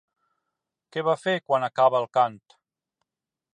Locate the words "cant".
2.19-2.41